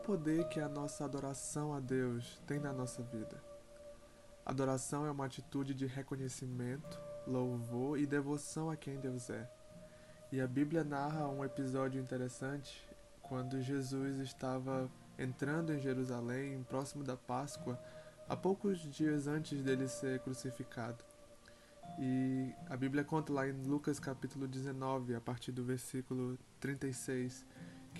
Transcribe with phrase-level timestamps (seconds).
[0.00, 3.42] poder que a nossa adoração a Deus tem na nossa vida.
[4.44, 9.48] Adoração é uma atitude de reconhecimento, louvor e devoção a quem Deus é.
[10.32, 12.84] E a Bíblia narra um episódio interessante
[13.22, 17.78] quando Jesus estava entrando em Jerusalém, próximo da Páscoa,
[18.28, 21.04] há poucos dias antes dele ser crucificado.
[21.98, 27.44] E a Bíblia conta lá em Lucas capítulo 19, a partir do versículo 36,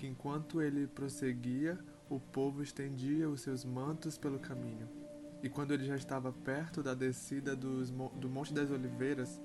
[0.01, 1.77] que enquanto ele prosseguia,
[2.09, 4.89] o povo estendia os seus mantos pelo caminho.
[5.43, 9.39] E quando ele já estava perto da descida dos, do Monte das Oliveiras,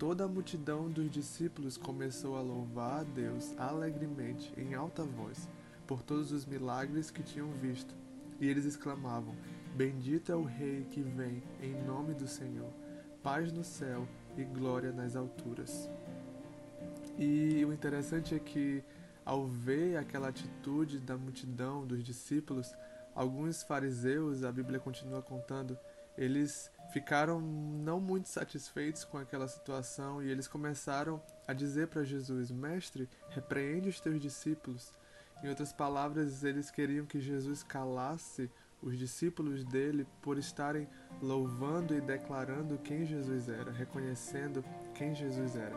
[0.00, 5.48] toda a multidão dos discípulos começou a louvar a Deus alegremente, em alta voz,
[5.86, 7.94] por todos os milagres que tinham visto.
[8.40, 9.36] E eles exclamavam:
[9.76, 12.72] Bendito é o Rei que vem em nome do Senhor,
[13.22, 15.88] paz no céu e glória nas alturas.
[17.16, 18.82] E o interessante é que,
[19.24, 22.74] ao ver aquela atitude da multidão, dos discípulos,
[23.14, 25.78] alguns fariseus, a Bíblia continua contando,
[26.16, 32.50] eles ficaram não muito satisfeitos com aquela situação e eles começaram a dizer para Jesus:
[32.50, 34.92] Mestre, repreende os teus discípulos.
[35.42, 38.50] Em outras palavras, eles queriam que Jesus calasse
[38.82, 40.88] os discípulos dele por estarem
[41.20, 45.76] louvando e declarando quem Jesus era, reconhecendo quem Jesus era.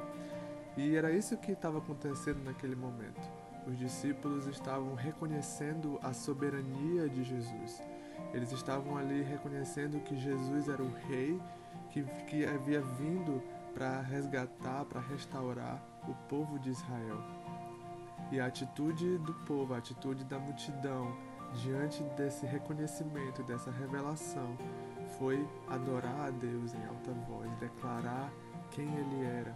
[0.76, 3.22] E era isso que estava acontecendo naquele momento.
[3.68, 7.82] Os discípulos estavam reconhecendo a soberania de Jesus.
[8.34, 11.40] Eles estavam ali reconhecendo que Jesus era o rei
[11.92, 13.42] que, que havia vindo
[13.74, 17.22] para resgatar, para restaurar o povo de Israel.
[18.32, 21.16] E a atitude do povo, a atitude da multidão,
[21.62, 24.58] diante desse reconhecimento, dessa revelação,
[25.18, 28.32] foi adorar a Deus em alta voz, declarar
[28.72, 29.56] quem Ele era.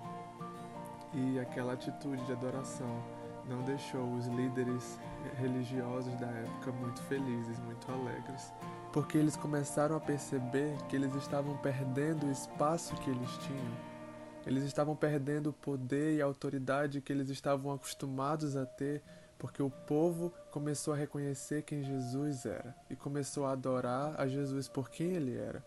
[1.14, 3.04] E aquela atitude de adoração
[3.48, 5.00] não deixou os líderes
[5.40, 8.54] religiosos da época muito felizes, muito alegres,
[8.92, 13.98] porque eles começaram a perceber que eles estavam perdendo o espaço que eles tinham.
[14.46, 19.04] Eles estavam perdendo o poder e a autoridade que eles estavam acostumados a ter
[19.38, 24.68] porque o povo começou a reconhecer quem Jesus era e começou a adorar a Jesus
[24.68, 25.64] por quem ele era.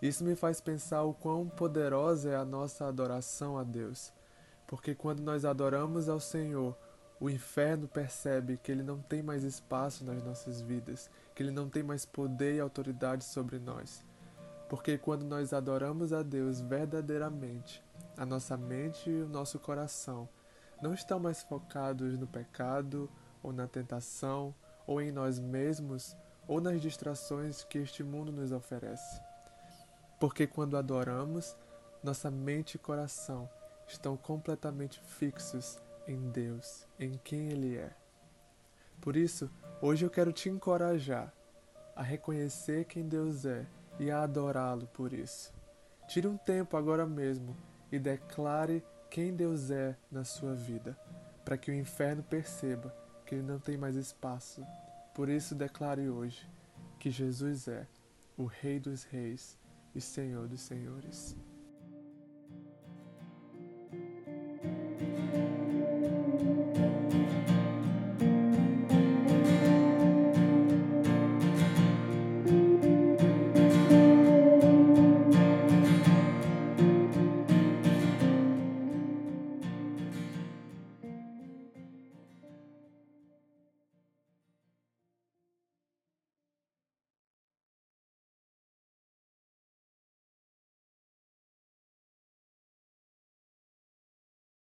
[0.00, 4.12] Isso me faz pensar o quão poderosa é a nossa adoração a Deus,
[4.66, 6.76] porque quando nós adoramos ao Senhor,
[7.18, 11.68] o inferno percebe que ele não tem mais espaço nas nossas vidas, que ele não
[11.68, 14.04] tem mais poder e autoridade sobre nós.
[14.68, 17.82] Porque quando nós adoramos a Deus verdadeiramente,
[18.16, 20.28] a nossa mente e o nosso coração
[20.82, 23.08] não estão mais focados no pecado
[23.42, 24.54] ou na tentação
[24.86, 26.14] ou em nós mesmos
[26.46, 29.20] ou nas distrações que este mundo nos oferece.
[30.18, 31.56] Porque quando adoramos,
[32.02, 33.48] nossa mente e coração
[33.86, 37.94] estão completamente fixos em Deus, em quem Ele é.
[39.00, 39.50] Por isso,
[39.80, 41.32] hoje eu quero te encorajar
[41.94, 43.66] a reconhecer quem Deus é
[43.98, 45.52] e a adorá-lo por isso.
[46.08, 47.56] Tire um tempo agora mesmo
[47.90, 50.98] e declare quem Deus é na sua vida,
[51.44, 52.94] para que o inferno perceba
[53.24, 54.64] que ele não tem mais espaço.
[55.14, 56.48] Por isso, declare hoje
[56.98, 57.86] que Jesus é
[58.36, 59.58] o Rei dos Reis
[59.96, 61.34] e Senhor dos Senhores.